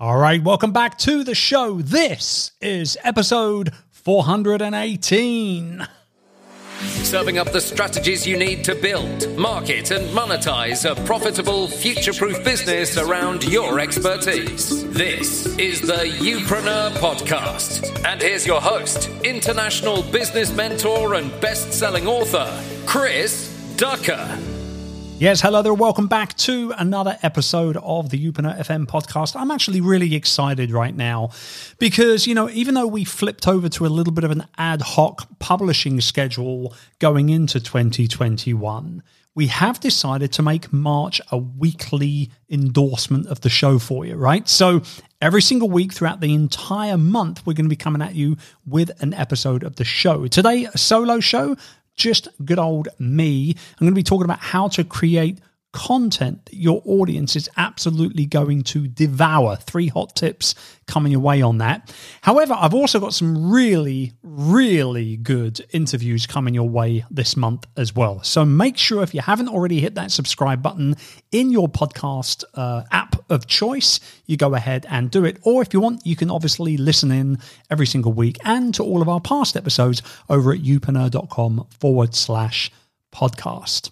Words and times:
All 0.00 0.18
right, 0.18 0.42
welcome 0.42 0.72
back 0.72 0.98
to 0.98 1.22
the 1.22 1.36
show. 1.36 1.80
This 1.80 2.50
is 2.60 2.98
episode 3.04 3.72
418. 3.92 5.86
Serving 7.04 7.38
up 7.38 7.52
the 7.52 7.60
strategies 7.60 8.26
you 8.26 8.36
need 8.36 8.64
to 8.64 8.74
build, 8.74 9.38
market, 9.38 9.92
and 9.92 10.04
monetize 10.08 10.84
a 10.90 11.00
profitable, 11.04 11.68
future 11.68 12.12
proof 12.12 12.44
business 12.44 12.98
around 12.98 13.44
your 13.44 13.78
expertise. 13.78 14.82
This 14.92 15.46
is 15.58 15.80
the 15.80 15.92
Youpreneur 16.18 16.90
Podcast. 16.94 18.04
And 18.04 18.20
here's 18.20 18.44
your 18.44 18.60
host, 18.60 19.08
international 19.22 20.02
business 20.10 20.52
mentor 20.52 21.14
and 21.14 21.30
best 21.40 21.72
selling 21.72 22.08
author, 22.08 22.50
Chris 22.84 23.48
Ducker. 23.76 24.53
Yes, 25.16 25.40
hello 25.40 25.62
there. 25.62 25.72
Welcome 25.72 26.08
back 26.08 26.34
to 26.38 26.74
another 26.76 27.16
episode 27.22 27.76
of 27.76 28.10
the 28.10 28.18
Youpreneur 28.18 28.58
FM 28.58 28.86
podcast. 28.86 29.40
I'm 29.40 29.52
actually 29.52 29.80
really 29.80 30.16
excited 30.16 30.72
right 30.72 30.94
now 30.94 31.30
because, 31.78 32.26
you 32.26 32.34
know, 32.34 32.50
even 32.50 32.74
though 32.74 32.88
we 32.88 33.04
flipped 33.04 33.46
over 33.46 33.68
to 33.70 33.86
a 33.86 33.88
little 33.88 34.12
bit 34.12 34.24
of 34.24 34.32
an 34.32 34.44
ad 34.58 34.82
hoc 34.82 35.28
publishing 35.38 36.00
schedule 36.00 36.74
going 36.98 37.28
into 37.28 37.60
2021, 37.60 39.04
we 39.36 39.46
have 39.46 39.78
decided 39.78 40.32
to 40.32 40.42
make 40.42 40.72
March 40.72 41.20
a 41.30 41.38
weekly 41.38 42.30
endorsement 42.50 43.28
of 43.28 43.40
the 43.40 43.48
show 43.48 43.78
for 43.78 44.04
you, 44.04 44.16
right? 44.16 44.48
So 44.48 44.82
every 45.22 45.42
single 45.42 45.70
week 45.70 45.92
throughout 45.92 46.20
the 46.20 46.34
entire 46.34 46.98
month, 46.98 47.46
we're 47.46 47.54
going 47.54 47.66
to 47.66 47.70
be 47.70 47.76
coming 47.76 48.02
at 48.02 48.16
you 48.16 48.36
with 48.66 48.90
an 49.00 49.14
episode 49.14 49.62
of 49.62 49.76
the 49.76 49.84
show. 49.84 50.26
Today, 50.26 50.64
a 50.64 50.76
solo 50.76 51.20
show 51.20 51.56
just 51.94 52.28
good 52.44 52.58
old 52.58 52.88
me. 52.98 53.54
I'm 53.56 53.84
going 53.86 53.92
to 53.92 53.94
be 53.94 54.02
talking 54.02 54.24
about 54.24 54.40
how 54.40 54.68
to 54.68 54.84
create 54.84 55.38
content 55.74 56.46
that 56.46 56.54
your 56.54 56.80
audience 56.86 57.34
is 57.34 57.50
absolutely 57.56 58.24
going 58.24 58.62
to 58.62 58.86
devour. 58.86 59.56
Three 59.56 59.88
hot 59.88 60.14
tips 60.14 60.54
coming 60.86 61.10
your 61.10 61.20
way 61.20 61.42
on 61.42 61.58
that. 61.58 61.92
However, 62.22 62.54
I've 62.56 62.74
also 62.74 63.00
got 63.00 63.12
some 63.12 63.50
really, 63.50 64.12
really 64.22 65.16
good 65.16 65.66
interviews 65.72 66.26
coming 66.26 66.54
your 66.54 66.68
way 66.68 67.04
this 67.10 67.36
month 67.36 67.66
as 67.76 67.94
well. 67.94 68.22
So 68.22 68.44
make 68.44 68.78
sure 68.78 69.02
if 69.02 69.12
you 69.14 69.20
haven't 69.20 69.48
already 69.48 69.80
hit 69.80 69.96
that 69.96 70.12
subscribe 70.12 70.62
button 70.62 70.94
in 71.32 71.50
your 71.50 71.68
podcast 71.68 72.44
uh, 72.54 72.84
app 72.92 73.16
of 73.28 73.48
choice, 73.48 73.98
you 74.26 74.36
go 74.36 74.54
ahead 74.54 74.86
and 74.88 75.10
do 75.10 75.24
it. 75.24 75.38
Or 75.42 75.60
if 75.60 75.74
you 75.74 75.80
want, 75.80 76.06
you 76.06 76.14
can 76.14 76.30
obviously 76.30 76.76
listen 76.76 77.10
in 77.10 77.38
every 77.68 77.86
single 77.86 78.12
week 78.12 78.38
and 78.44 78.72
to 78.76 78.84
all 78.84 79.02
of 79.02 79.08
our 79.08 79.20
past 79.20 79.56
episodes 79.56 80.02
over 80.30 80.52
at 80.52 80.60
youpreneur.com 80.60 81.66
forward 81.80 82.14
slash 82.14 82.70
podcast. 83.12 83.90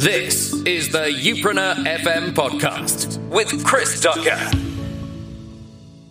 This 0.00 0.54
is 0.64 0.90
the 0.90 1.12
Youpreneur 1.12 1.74
FM 1.84 2.32
podcast 2.32 3.18
with 3.28 3.62
Chris 3.66 4.00
Ducker. 4.00 4.40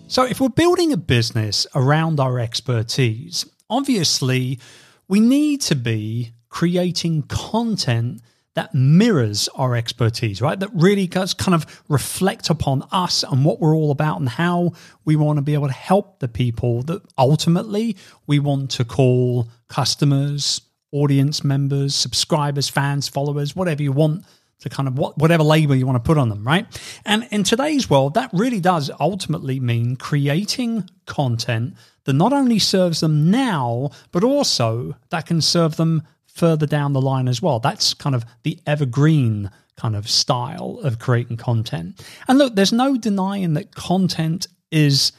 So, 0.07 0.25
if 0.25 0.39
we're 0.39 0.49
building 0.49 0.93
a 0.93 0.97
business 0.97 1.65
around 1.73 2.19
our 2.19 2.37
expertise, 2.37 3.47
obviously 3.67 4.59
we 5.07 5.19
need 5.19 5.61
to 5.61 5.75
be 5.75 6.33
creating 6.49 7.23
content 7.23 8.21
that 8.53 8.75
mirrors 8.75 9.49
our 9.55 9.75
expertise, 9.75 10.39
right? 10.39 10.59
That 10.59 10.69
really 10.75 11.07
does 11.07 11.33
kind 11.33 11.55
of 11.55 11.81
reflect 11.89 12.51
upon 12.51 12.87
us 12.91 13.23
and 13.23 13.43
what 13.43 13.59
we're 13.59 13.75
all 13.75 13.89
about 13.89 14.19
and 14.19 14.29
how 14.29 14.73
we 15.03 15.15
want 15.15 15.37
to 15.37 15.41
be 15.41 15.55
able 15.55 15.65
to 15.65 15.73
help 15.73 16.19
the 16.19 16.27
people 16.27 16.83
that 16.83 17.01
ultimately 17.17 17.97
we 18.27 18.37
want 18.37 18.69
to 18.69 18.85
call 18.85 19.49
customers, 19.67 20.61
audience 20.91 21.43
members, 21.43 21.95
subscribers, 21.95 22.69
fans, 22.69 23.07
followers, 23.07 23.55
whatever 23.55 23.83
you 23.83 23.91
want 23.91 24.25
to 24.59 24.69
kind 24.69 24.87
of 24.87 24.97
what, 24.97 25.17
whatever 25.17 25.43
label 25.43 25.75
you 25.75 25.85
want 25.85 25.95
to 25.95 26.07
put 26.07 26.17
on 26.17 26.29
them, 26.29 26.45
right? 26.45 26.65
And 27.05 27.27
in 27.31 27.43
today's 27.43 27.89
world, 27.89 28.13
that 28.15 28.29
really 28.33 28.59
does 28.59 28.91
ultimately 28.99 29.59
mean 29.59 29.95
creating 29.95 30.89
content 31.05 31.75
that 32.03 32.13
not 32.13 32.33
only 32.33 32.59
serves 32.59 32.99
them 32.99 33.31
now, 33.31 33.91
but 34.11 34.23
also 34.23 34.95
that 35.11 35.25
can 35.25 35.41
serve 35.41 35.77
them 35.77 36.03
further 36.25 36.65
down 36.65 36.93
the 36.93 37.02
line 37.02 37.27
as 37.27 37.41
well. 37.41 37.59
That's 37.59 37.93
kind 37.93 38.15
of 38.15 38.25
the 38.43 38.59
evergreen 38.65 39.52
kind 39.77 39.95
of 39.95 40.09
style 40.09 40.80
of 40.83 40.99
creating 40.99 41.37
content. 41.37 42.03
And 42.27 42.37
look, 42.37 42.55
there's 42.55 42.73
no 42.73 42.97
denying 42.97 43.53
that 43.53 43.73
content 43.73 44.47
is 44.71 45.14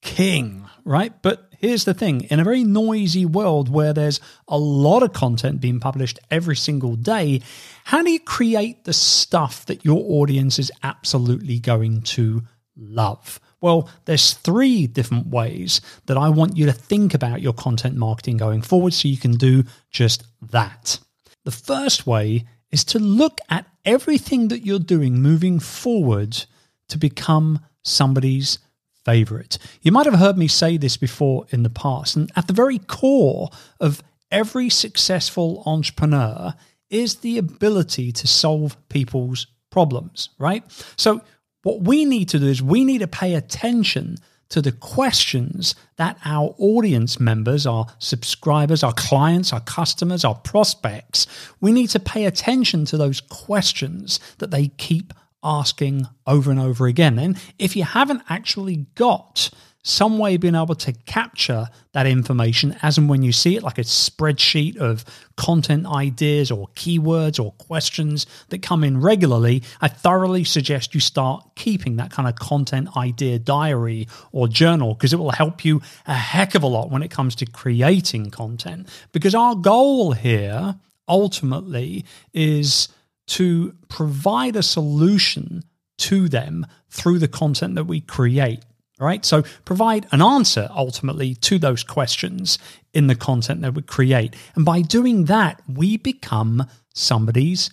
king, 0.00 0.64
right? 0.84 1.12
But 1.22 1.45
here's 1.58 1.84
the 1.84 1.94
thing 1.94 2.22
in 2.22 2.40
a 2.40 2.44
very 2.44 2.64
noisy 2.64 3.24
world 3.24 3.68
where 3.68 3.92
there's 3.92 4.20
a 4.48 4.58
lot 4.58 5.02
of 5.02 5.12
content 5.12 5.60
being 5.60 5.80
published 5.80 6.18
every 6.30 6.56
single 6.56 6.96
day, 6.96 7.40
how 7.84 8.02
do 8.02 8.10
you 8.10 8.20
create 8.20 8.84
the 8.84 8.92
stuff 8.92 9.66
that 9.66 9.84
your 9.84 10.02
audience 10.06 10.58
is 10.58 10.72
absolutely 10.82 11.58
going 11.58 12.02
to 12.02 12.42
love? 12.76 13.40
Well, 13.60 13.88
there's 14.04 14.34
three 14.34 14.86
different 14.86 15.28
ways 15.28 15.80
that 16.06 16.18
I 16.18 16.28
want 16.28 16.56
you 16.56 16.66
to 16.66 16.72
think 16.72 17.14
about 17.14 17.42
your 17.42 17.54
content 17.54 17.96
marketing 17.96 18.36
going 18.36 18.62
forward 18.62 18.92
so 18.92 19.08
you 19.08 19.16
can 19.16 19.32
do 19.32 19.64
just 19.90 20.24
that. 20.50 20.98
The 21.44 21.50
first 21.50 22.06
way 22.06 22.44
is 22.70 22.84
to 22.84 22.98
look 22.98 23.40
at 23.48 23.66
everything 23.84 24.48
that 24.48 24.66
you're 24.66 24.78
doing 24.78 25.22
moving 25.22 25.58
forward 25.58 26.44
to 26.88 26.98
become 26.98 27.60
somebody's 27.82 28.58
favorite. 29.06 29.56
You 29.82 29.92
might 29.92 30.06
have 30.06 30.16
heard 30.16 30.36
me 30.36 30.48
say 30.48 30.76
this 30.76 30.96
before 30.96 31.46
in 31.50 31.62
the 31.62 31.70
past, 31.70 32.16
and 32.16 32.30
at 32.34 32.48
the 32.48 32.52
very 32.52 32.78
core 32.78 33.50
of 33.80 34.02
every 34.32 34.68
successful 34.68 35.62
entrepreneur 35.64 36.54
is 36.90 37.16
the 37.16 37.38
ability 37.38 38.10
to 38.12 38.26
solve 38.26 38.76
people's 38.88 39.46
problems, 39.70 40.30
right? 40.38 40.64
So, 40.96 41.20
what 41.62 41.82
we 41.82 42.04
need 42.04 42.28
to 42.30 42.38
do 42.38 42.46
is 42.46 42.62
we 42.62 42.84
need 42.84 42.98
to 42.98 43.08
pay 43.08 43.34
attention 43.34 44.18
to 44.48 44.62
the 44.62 44.72
questions 44.72 45.74
that 45.96 46.16
our 46.24 46.54
audience 46.58 47.18
members, 47.18 47.66
our 47.66 47.86
subscribers, 47.98 48.82
our 48.82 48.92
clients, 48.92 49.52
our 49.52 49.60
customers, 49.60 50.24
our 50.24 50.36
prospects, 50.36 51.26
we 51.60 51.72
need 51.72 51.90
to 51.90 52.00
pay 52.00 52.24
attention 52.26 52.84
to 52.86 52.96
those 52.96 53.20
questions 53.20 54.20
that 54.38 54.50
they 54.50 54.68
keep 54.68 55.12
asking 55.46 56.06
over 56.26 56.50
and 56.50 56.60
over 56.60 56.86
again. 56.86 57.18
And 57.18 57.38
if 57.58 57.76
you 57.76 57.84
haven't 57.84 58.22
actually 58.28 58.86
got 58.96 59.50
some 59.86 60.18
way 60.18 60.34
of 60.34 60.40
being 60.40 60.56
able 60.56 60.74
to 60.74 60.92
capture 61.06 61.68
that 61.92 62.08
information 62.08 62.76
as 62.82 62.98
and 62.98 63.08
when 63.08 63.22
you 63.22 63.30
see 63.30 63.54
it, 63.54 63.62
like 63.62 63.78
a 63.78 63.82
spreadsheet 63.82 64.76
of 64.78 65.04
content 65.36 65.86
ideas 65.86 66.50
or 66.50 66.66
keywords 66.74 67.42
or 67.42 67.52
questions 67.52 68.26
that 68.48 68.62
come 68.62 68.82
in 68.82 69.00
regularly, 69.00 69.62
I 69.80 69.86
thoroughly 69.86 70.42
suggest 70.42 70.92
you 70.92 71.00
start 71.00 71.48
keeping 71.54 71.96
that 71.96 72.10
kind 72.10 72.28
of 72.28 72.34
content 72.34 72.96
idea 72.96 73.38
diary 73.38 74.08
or 74.32 74.48
journal 74.48 74.94
because 74.94 75.12
it 75.12 75.20
will 75.20 75.30
help 75.30 75.64
you 75.64 75.80
a 76.08 76.14
heck 76.14 76.56
of 76.56 76.64
a 76.64 76.66
lot 76.66 76.90
when 76.90 77.04
it 77.04 77.12
comes 77.12 77.36
to 77.36 77.46
creating 77.46 78.32
content. 78.32 78.88
Because 79.12 79.36
our 79.36 79.54
goal 79.54 80.10
here 80.12 80.74
ultimately 81.08 82.04
is 82.34 82.88
to 83.26 83.74
provide 83.88 84.56
a 84.56 84.62
solution 84.62 85.62
to 85.98 86.28
them 86.28 86.66
through 86.90 87.18
the 87.18 87.28
content 87.28 87.74
that 87.74 87.84
we 87.84 88.00
create. 88.00 88.64
Right. 88.98 89.26
So 89.26 89.42
provide 89.66 90.06
an 90.10 90.22
answer 90.22 90.70
ultimately 90.74 91.34
to 91.34 91.58
those 91.58 91.84
questions 91.84 92.58
in 92.94 93.08
the 93.08 93.14
content 93.14 93.60
that 93.60 93.74
we 93.74 93.82
create. 93.82 94.34
And 94.54 94.64
by 94.64 94.80
doing 94.80 95.26
that, 95.26 95.60
we 95.68 95.98
become 95.98 96.66
somebody's 96.94 97.68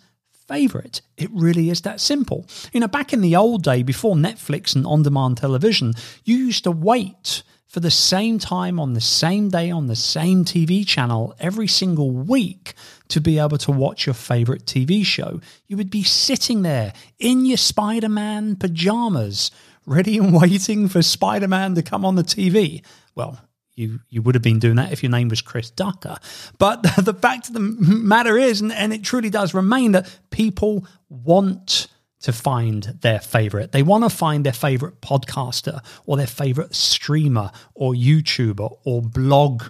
favorite. 0.50 1.02
It 1.16 1.30
really 1.32 1.70
is 1.70 1.82
that 1.82 2.02
simple. 2.02 2.46
You 2.74 2.82
know, 2.82 2.90
back 2.90 3.14
in 3.14 3.22
the 3.22 3.38
old 3.38 3.64
day 3.64 3.84
before 3.84 4.16
Netflix 4.16 4.76
and 4.76 4.86
on 4.86 5.04
demand 5.04 5.38
television, 5.38 5.94
you 6.26 6.36
used 6.36 6.66
to 6.66 6.72
wait 6.72 7.44
for 7.74 7.80
the 7.80 7.92
same 7.92 8.38
time 8.38 8.80
on 8.80 8.94
the 8.94 9.02
same 9.02 9.50
day 9.50 9.72
on 9.72 9.88
the 9.88 9.96
same 9.96 10.46
TV 10.46 10.86
channel 10.88 11.34
every 11.40 11.68
single 11.68 12.12
week 12.12 12.76
to 13.08 13.20
be 13.20 13.40
able 13.40 13.58
to 13.58 13.72
watch 13.72 14.06
your 14.06 14.14
favorite 14.14 14.66
TV 14.66 15.04
show. 15.04 15.42
You 15.66 15.78
would 15.78 15.90
be 15.90 16.04
sitting 16.04 16.62
there 16.62 16.94
in 17.18 17.48
your 17.48 17.58
Spider 17.58 18.10
Man 18.10 18.58
pajamas, 18.58 19.50
ready 19.88 20.20
and 20.20 20.40
waiting 20.40 20.88
for 20.88 21.02
Spider 21.02 21.48
Man 21.48 21.74
to 21.74 21.82
come 21.82 22.06
on 22.06 22.14
the 22.14 22.24
TV. 22.24 22.86
Well, 23.16 23.42
you 23.74 24.02
you 24.08 24.22
would 24.22 24.36
have 24.36 24.44
been 24.44 24.60
doing 24.60 24.76
that 24.76 24.92
if 24.92 25.02
your 25.02 25.12
name 25.12 25.30
was 25.30 25.42
Chris 25.42 25.72
Ducker. 25.72 26.18
But 26.60 26.84
the 27.04 27.16
fact 27.16 27.48
of 27.48 27.56
the 27.56 27.60
matter 27.60 28.38
is, 28.38 28.62
and, 28.62 28.72
and 28.72 28.94
it 28.94 29.04
truly 29.04 29.32
does 29.32 29.56
remain, 29.56 29.94
that 29.94 30.20
people 30.30 30.86
want 31.10 31.88
to 32.24 32.32
find 32.32 32.84
their 33.02 33.20
favorite. 33.20 33.72
They 33.72 33.84
want 33.84 34.04
to 34.06 34.10
find 34.10 34.46
their 34.46 34.54
favorite 34.54 35.02
podcaster 35.02 35.86
or 36.06 36.18
their 36.18 36.28
favorite 36.28 36.74
streamer 36.74 37.52
or 37.76 37.94
YouTuber 37.94 38.78
or 38.86 39.02
blog 39.02 39.64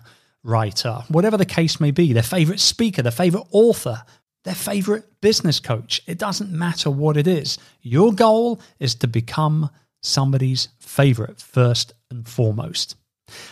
writer, 0.44 1.04
whatever 1.08 1.36
the 1.36 1.46
case 1.46 1.80
may 1.80 1.92
be, 1.92 2.14
their 2.14 2.24
favorite 2.24 2.60
speaker, 2.60 3.02
their 3.02 3.12
favorite 3.12 3.46
author, 3.52 4.04
their 4.44 4.54
favorite 4.54 5.06
business 5.20 5.60
coach. 5.60 6.02
It 6.06 6.20
doesn't 6.20 6.52
matter 6.52 6.92
what 6.92 7.18
it 7.18 7.28
is. 7.28 7.58
Your 7.82 8.14
goal 8.14 8.62
is 8.80 8.94
to 8.96 9.08
become 9.08 9.70
somebody's 10.02 10.70
favorite 10.80 11.42
first 11.42 11.94
and 12.12 12.28
foremost. 12.28 12.98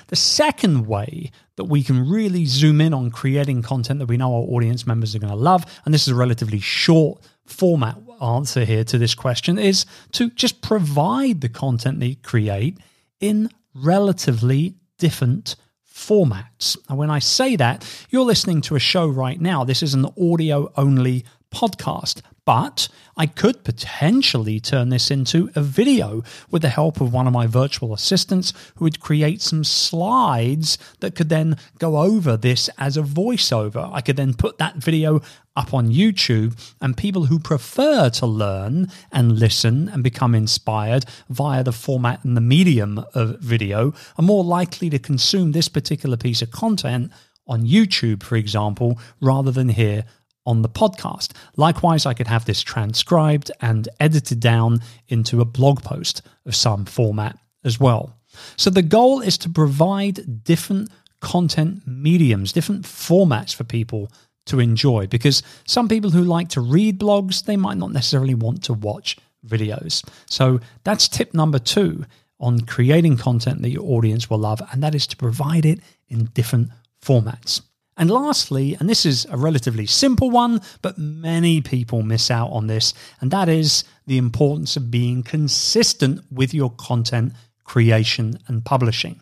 The 0.08 0.16
second 0.16 0.86
way 0.86 1.32
that 1.56 1.64
we 1.64 1.82
can 1.82 2.08
really 2.08 2.46
zoom 2.46 2.82
in 2.82 2.94
on 2.94 3.10
creating 3.10 3.64
content 3.64 4.00
that 4.00 4.08
we 4.08 4.18
know 4.18 4.36
our 4.36 4.54
audience 4.54 4.86
members 4.86 5.16
are 5.16 5.20
going 5.20 5.32
to 5.32 5.36
love, 5.36 5.66
and 5.86 5.94
this 5.94 6.04
is 6.04 6.10
a 6.10 6.16
relatively 6.16 6.60
short 6.60 7.24
format 7.52 7.98
answer 8.22 8.66
here 8.66 8.84
to 8.86 8.98
this 8.98 9.16
question 9.16 9.58
is 9.58 9.86
to 10.14 10.30
just 10.32 10.62
provide 10.62 11.42
the 11.42 11.50
content 11.50 12.00
they 12.00 12.16
create 12.16 12.78
in 13.20 13.50
relatively 13.74 14.76
different 14.98 15.56
formats. 15.88 16.78
And 16.90 16.98
when 16.98 17.10
I 17.10 17.20
say 17.20 17.56
that, 17.56 17.86
you're 18.10 18.26
listening 18.26 18.62
to 18.62 18.76
a 18.76 18.80
show 18.80 19.08
right 19.08 19.40
now. 19.40 19.64
This 19.64 19.84
is 19.84 19.94
an 19.94 20.06
audio 20.20 20.72
only 20.78 21.26
podcast. 21.54 22.22
But 22.46 22.88
I 23.16 23.28
could 23.28 23.64
potentially 23.64 24.60
turn 24.60 24.90
this 24.90 25.12
into 25.12 25.52
a 25.56 25.62
video 25.62 26.24
with 26.50 26.64
the 26.64 26.70
help 26.70 27.00
of 27.00 27.14
one 27.14 27.28
of 27.28 27.34
my 27.34 27.46
virtual 27.46 27.94
assistants 27.94 28.52
who 28.76 28.86
would 28.86 29.00
create 29.00 29.42
some 29.42 29.64
slides 29.64 30.80
that 31.02 31.14
could 31.14 31.30
then 31.30 31.58
go 31.78 31.98
over 31.98 32.38
this 32.38 32.68
as 32.80 32.98
a 32.98 33.04
voiceover. 33.04 33.92
I 33.94 34.02
could 34.02 34.16
then 34.16 34.34
put 34.34 34.58
that 34.58 34.78
video 34.78 35.22
up 35.56 35.74
on 35.74 35.92
YouTube, 35.92 36.58
and 36.80 36.96
people 36.96 37.26
who 37.26 37.38
prefer 37.38 38.10
to 38.10 38.26
learn 38.26 38.88
and 39.12 39.38
listen 39.38 39.90
and 39.90 40.02
become 40.02 40.34
inspired 40.34 41.06
via 41.30 41.64
the 41.64 41.74
format 41.74 42.24
and 42.24 42.38
the 42.38 42.42
medium 42.42 43.04
of 43.14 43.40
video 43.40 43.94
are 44.18 44.24
more 44.24 44.44
likely 44.44 44.90
to 44.90 44.98
consume 44.98 45.52
this 45.52 45.68
particular 45.68 46.18
piece 46.18 46.42
of 46.42 46.52
content 46.52 47.12
on 47.48 47.68
YouTube, 47.68 48.24
for 48.24 48.38
example, 48.38 48.98
rather 49.20 49.52
than 49.52 49.70
here 49.70 50.06
on 50.46 50.62
the 50.62 50.70
podcast. 50.70 51.32
Likewise, 51.58 52.06
I 52.06 52.14
could 52.14 52.28
have 52.28 52.46
this 52.46 52.62
transcribed 52.62 53.52
and 53.62 53.88
edited 54.00 54.40
down 54.40 54.80
into 55.08 55.42
a 55.42 55.46
blog 55.46 55.84
post 55.84 56.22
of 56.46 56.56
some 56.56 56.86
format 56.86 57.38
as 57.64 57.80
well. 57.80 58.18
So 58.58 58.70
the 58.70 58.82
goal 58.82 59.22
is 59.22 59.38
to 59.40 59.50
provide 59.50 60.44
different 60.44 60.90
content 61.20 61.86
mediums, 61.86 62.52
different 62.52 62.84
formats 62.84 63.54
for 63.54 63.64
people 63.64 64.12
to 64.48 64.60
enjoy 64.60 65.08
because 65.08 65.44
some 65.68 65.88
people 65.88 66.10
who 66.10 66.24
like 66.24 66.50
to 66.50 66.62
read 66.62 67.00
blogs, 67.00 67.46
they 67.46 67.58
might 67.58 67.78
not 67.78 67.92
necessarily 67.92 68.34
want 68.34 68.64
to 68.64 68.74
watch 68.74 69.18
videos. 69.46 70.04
So 70.26 70.60
that's 70.84 71.08
tip 71.08 71.34
number 71.34 71.60
2 71.60 72.06
on 72.40 72.62
creating 72.62 73.18
content 73.18 73.62
that 73.62 73.70
your 73.70 73.84
audience 73.84 74.30
will 74.30 74.40
love 74.40 74.62
and 74.72 74.82
that 74.82 74.96
is 74.96 75.06
to 75.08 75.18
provide 75.18 75.66
it 75.66 75.80
in 76.10 76.26
different 76.34 76.70
formats. 77.04 77.62
And 78.02 78.10
lastly, 78.10 78.76
and 78.80 78.90
this 78.90 79.06
is 79.06 79.28
a 79.30 79.38
relatively 79.38 79.86
simple 79.86 80.32
one, 80.32 80.60
but 80.82 80.98
many 80.98 81.62
people 81.62 82.02
miss 82.02 82.32
out 82.32 82.50
on 82.50 82.66
this, 82.66 82.96
and 83.22 83.30
that 83.30 83.48
is 83.48 83.84
the 84.08 84.18
importance 84.18 84.76
of 84.76 84.90
being 84.90 85.22
consistent 85.22 86.22
with 86.32 86.52
your 86.52 86.72
content 86.72 87.34
creation 87.64 88.40
and 88.48 88.66
publishing. 88.66 89.22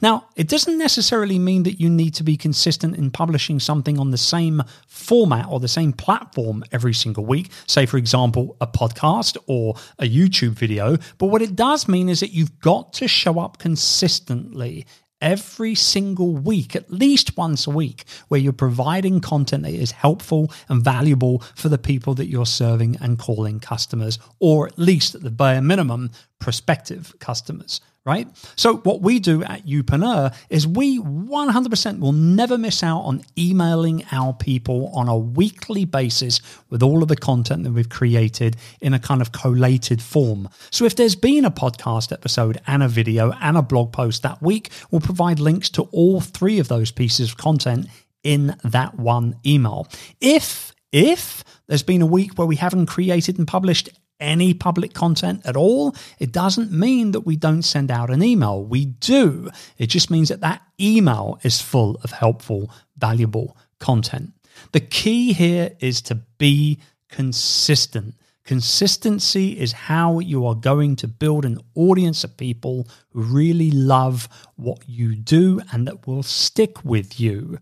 Now, 0.00 0.28
it 0.36 0.46
doesn't 0.46 0.78
necessarily 0.78 1.40
mean 1.40 1.64
that 1.64 1.80
you 1.80 1.90
need 1.90 2.14
to 2.14 2.22
be 2.22 2.36
consistent 2.36 2.94
in 2.94 3.10
publishing 3.10 3.58
something 3.58 3.98
on 3.98 4.12
the 4.12 4.18
same 4.18 4.62
format 4.86 5.48
or 5.48 5.58
the 5.58 5.66
same 5.66 5.92
platform 5.92 6.62
every 6.70 6.94
single 6.94 7.26
week, 7.26 7.50
say, 7.66 7.84
for 7.84 7.96
example, 7.96 8.56
a 8.60 8.66
podcast 8.68 9.38
or 9.48 9.74
a 9.98 10.08
YouTube 10.08 10.52
video. 10.52 10.98
But 11.18 11.26
what 11.26 11.42
it 11.42 11.56
does 11.56 11.88
mean 11.88 12.08
is 12.08 12.20
that 12.20 12.32
you've 12.32 12.60
got 12.60 12.92
to 12.94 13.08
show 13.08 13.40
up 13.40 13.58
consistently 13.58 14.86
every 15.20 15.74
single 15.74 16.36
week, 16.36 16.74
at 16.74 16.90
least 16.90 17.36
once 17.36 17.66
a 17.66 17.70
week, 17.70 18.04
where 18.28 18.40
you're 18.40 18.52
providing 18.52 19.20
content 19.20 19.62
that 19.62 19.74
is 19.74 19.90
helpful 19.92 20.52
and 20.68 20.82
valuable 20.82 21.40
for 21.54 21.68
the 21.68 21.78
people 21.78 22.14
that 22.14 22.28
you're 22.28 22.46
serving 22.46 22.96
and 23.00 23.18
calling 23.18 23.60
customers, 23.60 24.18
or 24.38 24.66
at 24.66 24.78
least 24.78 25.14
at 25.14 25.22
the 25.22 25.30
bare 25.30 25.62
minimum, 25.62 26.10
prospective 26.38 27.14
customers 27.18 27.80
right? 28.06 28.28
So 28.56 28.78
what 28.78 29.02
we 29.02 29.20
do 29.20 29.42
at 29.44 29.66
Youpreneur 29.66 30.34
is 30.48 30.66
we 30.66 30.98
100% 30.98 32.00
will 32.00 32.12
never 32.12 32.56
miss 32.56 32.82
out 32.82 33.00
on 33.00 33.22
emailing 33.38 34.04
our 34.10 34.32
people 34.32 34.90
on 34.94 35.08
a 35.08 35.16
weekly 35.16 35.84
basis 35.84 36.40
with 36.70 36.82
all 36.82 37.02
of 37.02 37.08
the 37.08 37.16
content 37.16 37.64
that 37.64 37.72
we've 37.72 37.88
created 37.88 38.56
in 38.80 38.94
a 38.94 38.98
kind 38.98 39.20
of 39.20 39.32
collated 39.32 40.00
form. 40.00 40.48
So 40.70 40.86
if 40.86 40.96
there's 40.96 41.16
been 41.16 41.44
a 41.44 41.50
podcast 41.50 42.10
episode 42.10 42.60
and 42.66 42.82
a 42.82 42.88
video 42.88 43.32
and 43.40 43.56
a 43.56 43.62
blog 43.62 43.92
post 43.92 44.22
that 44.22 44.40
week, 44.40 44.70
we'll 44.90 45.02
provide 45.02 45.38
links 45.38 45.68
to 45.70 45.82
all 45.92 46.20
three 46.20 46.58
of 46.58 46.68
those 46.68 46.90
pieces 46.90 47.30
of 47.30 47.36
content 47.36 47.88
in 48.22 48.56
that 48.64 48.98
one 48.98 49.36
email. 49.44 49.88
If 50.20 50.74
if 50.92 51.44
there's 51.68 51.84
been 51.84 52.02
a 52.02 52.06
week 52.06 52.36
where 52.36 52.46
we 52.46 52.56
haven't 52.56 52.86
created 52.86 53.38
and 53.38 53.46
published 53.46 53.88
any 54.20 54.54
public 54.54 54.92
content 54.92 55.42
at 55.44 55.56
all, 55.56 55.94
it 56.18 56.32
doesn't 56.32 56.70
mean 56.70 57.12
that 57.12 57.20
we 57.20 57.36
don't 57.36 57.62
send 57.62 57.90
out 57.90 58.10
an 58.10 58.22
email. 58.22 58.64
We 58.64 58.86
do. 58.86 59.50
It 59.78 59.86
just 59.86 60.10
means 60.10 60.28
that 60.28 60.40
that 60.40 60.62
email 60.80 61.38
is 61.42 61.60
full 61.60 62.00
of 62.04 62.12
helpful, 62.12 62.70
valuable 62.96 63.56
content. 63.78 64.32
The 64.72 64.80
key 64.80 65.32
here 65.32 65.76
is 65.80 66.02
to 66.02 66.16
be 66.38 66.80
consistent. 67.08 68.14
Consistency 68.44 69.58
is 69.58 69.72
how 69.72 70.18
you 70.18 70.46
are 70.46 70.54
going 70.54 70.96
to 70.96 71.08
build 71.08 71.44
an 71.44 71.58
audience 71.74 72.24
of 72.24 72.36
people 72.36 72.88
who 73.10 73.22
really 73.22 73.70
love 73.70 74.28
what 74.56 74.82
you 74.88 75.14
do 75.14 75.60
and 75.72 75.86
that 75.86 76.06
will 76.06 76.22
stick 76.22 76.84
with 76.84 77.20
you 77.20 77.58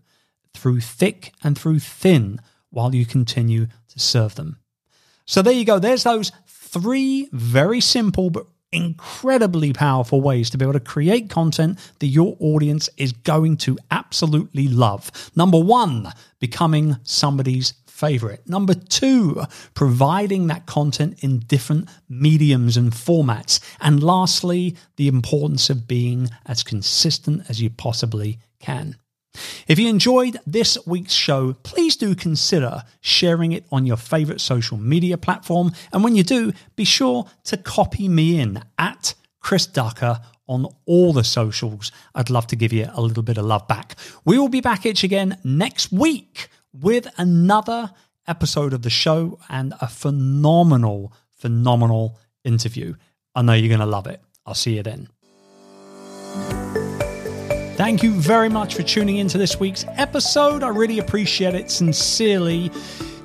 through 0.53 0.81
thick 0.81 1.33
and 1.43 1.57
through 1.57 1.79
thin 1.79 2.39
while 2.69 2.93
you 2.95 3.05
continue 3.05 3.67
to 3.87 3.99
serve 3.99 4.35
them. 4.35 4.57
So 5.25 5.41
there 5.41 5.53
you 5.53 5.65
go. 5.65 5.77
There's 5.77 6.03
those 6.03 6.31
three 6.71 7.29
very 7.31 7.81
simple 7.81 8.29
but 8.29 8.45
incredibly 8.71 9.73
powerful 9.73 10.21
ways 10.21 10.49
to 10.49 10.57
be 10.57 10.63
able 10.63 10.73
to 10.73 10.79
create 10.79 11.29
content 11.29 11.79
that 11.99 12.07
your 12.07 12.37
audience 12.39 12.89
is 12.97 13.11
going 13.11 13.57
to 13.57 13.77
absolutely 13.89 14.67
love. 14.67 15.31
Number 15.35 15.59
one, 15.59 16.11
becoming 16.39 16.97
somebody's 17.03 17.73
favorite. 17.87 18.47
Number 18.47 18.73
two, 18.73 19.41
providing 19.73 20.47
that 20.47 20.67
content 20.67 21.23
in 21.23 21.39
different 21.39 21.89
mediums 22.07 22.77
and 22.77 22.91
formats. 22.91 23.59
And 23.81 24.01
lastly, 24.01 24.77
the 24.95 25.07
importance 25.07 25.69
of 25.69 25.87
being 25.87 26.29
as 26.45 26.63
consistent 26.63 27.49
as 27.49 27.61
you 27.61 27.69
possibly 27.69 28.39
can. 28.59 28.95
If 29.67 29.79
you 29.79 29.89
enjoyed 29.89 30.37
this 30.45 30.77
week's 30.85 31.13
show, 31.13 31.53
please 31.63 31.95
do 31.95 32.15
consider 32.15 32.83
sharing 33.01 33.51
it 33.51 33.65
on 33.71 33.85
your 33.85 33.97
favorite 33.97 34.41
social 34.41 34.77
media 34.77 35.17
platform. 35.17 35.71
And 35.93 36.03
when 36.03 36.15
you 36.15 36.23
do, 36.23 36.53
be 36.75 36.85
sure 36.85 37.27
to 37.45 37.57
copy 37.57 38.07
me 38.07 38.39
in 38.39 38.63
at 38.77 39.13
Chris 39.39 39.65
Ducker 39.65 40.19
on 40.47 40.65
all 40.85 41.13
the 41.13 41.23
socials. 41.23 41.91
I'd 42.15 42.29
love 42.29 42.47
to 42.47 42.55
give 42.55 42.73
you 42.73 42.89
a 42.91 43.01
little 43.01 43.23
bit 43.23 43.37
of 43.37 43.45
love 43.45 43.67
back. 43.67 43.95
We 44.25 44.37
will 44.37 44.49
be 44.49 44.61
back 44.61 44.85
each 44.85 45.03
again 45.03 45.37
next 45.43 45.91
week 45.91 46.49
with 46.73 47.07
another 47.17 47.91
episode 48.27 48.73
of 48.73 48.81
the 48.81 48.89
show 48.89 49.39
and 49.49 49.73
a 49.79 49.87
phenomenal, 49.87 51.13
phenomenal 51.37 52.17
interview. 52.43 52.95
I 53.35 53.41
know 53.43 53.53
you're 53.53 53.69
going 53.69 53.79
to 53.79 53.85
love 53.85 54.07
it. 54.07 54.21
I'll 54.45 54.55
see 54.55 54.75
you 54.75 54.83
then. 54.83 55.07
Thank 57.79 58.03
you 58.03 58.11
very 58.11 58.49
much 58.49 58.75
for 58.75 58.83
tuning 58.83 59.19
into 59.19 59.37
this 59.37 59.57
week's 59.57 59.85
episode. 59.95 60.63
I 60.63 60.67
really 60.67 60.99
appreciate 60.99 61.55
it 61.55 61.71
sincerely. 61.71 62.69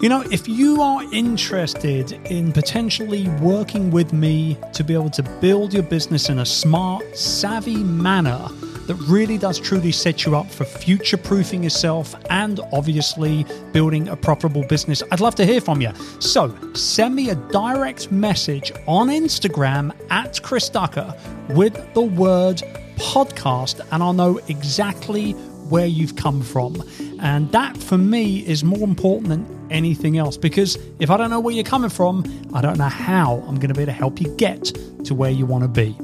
You 0.00 0.08
know, 0.08 0.20
if 0.30 0.46
you 0.46 0.80
are 0.80 1.02
interested 1.12 2.12
in 2.30 2.52
potentially 2.52 3.28
working 3.40 3.90
with 3.90 4.12
me 4.12 4.56
to 4.75 4.84
be 4.84 4.94
able 4.94 5.11
to 5.11 5.25
build 5.40 5.75
your 5.75 5.82
business 5.82 6.28
in 6.28 6.38
a 6.38 6.46
smart, 6.46 7.18
savvy 7.18 7.78
manner 7.78 8.46
that 8.87 8.94
really 9.08 9.38
does 9.38 9.58
truly 9.58 9.90
set 9.90 10.25
you 10.25 10.37
up 10.37 10.49
for 10.49 10.64
future 10.64 11.16
proofing 11.16 11.64
yourself 11.64 12.14
and 12.30 12.61
obviously 12.73 13.44
building 13.73 14.06
a 14.06 14.14
profitable 14.14 14.62
business, 14.68 15.02
I'd 15.11 15.18
love 15.18 15.34
to 15.34 15.44
hear 15.44 15.61
from 15.61 15.80
you. 15.80 15.90
So 16.20 16.56
send 16.75 17.16
me 17.16 17.30
a 17.30 17.34
direct 17.34 18.12
message 18.12 18.70
on 18.87 19.08
Instagram 19.08 19.92
at 20.11 20.40
Chris 20.44 20.68
Ducker 20.68 21.12
with 21.49 21.92
the 21.94 22.02
word 22.02 22.62
podcast 22.96 23.80
and 23.92 24.02
I'll 24.02 24.12
know 24.12 24.38
exactly 24.48 25.32
where 25.68 25.86
you've 25.86 26.16
come 26.16 26.42
from. 26.42 26.82
And 27.20 27.50
that 27.52 27.76
for 27.76 27.98
me 27.98 28.46
is 28.46 28.64
more 28.64 28.82
important 28.82 29.28
than 29.28 29.68
anything 29.70 30.18
else 30.18 30.36
because 30.36 30.76
if 31.00 31.10
I 31.10 31.16
don't 31.16 31.30
know 31.30 31.40
where 31.40 31.54
you're 31.54 31.64
coming 31.64 31.90
from, 31.90 32.24
I 32.52 32.60
don't 32.60 32.78
know 32.78 32.88
how 32.88 33.36
I'm 33.46 33.56
going 33.56 33.68
to 33.68 33.74
be 33.74 33.82
able 33.82 33.92
to 33.92 33.98
help 33.98 34.20
you 34.20 34.34
get 34.36 34.64
to 35.04 35.14
where 35.14 35.30
you 35.30 35.46
want 35.46 35.64
to 35.64 35.68
be. 35.68 35.96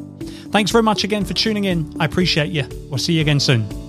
Thanks 0.51 0.71
very 0.71 0.83
much 0.83 1.05
again 1.05 1.25
for 1.25 1.35
tuning 1.35 1.65
in. 1.65 1.95
I 2.01 2.05
appreciate 2.05 2.51
you. 2.51 2.67
We'll 2.89 2.99
see 2.99 3.15
you 3.15 3.21
again 3.21 3.41
soon. 3.41 3.80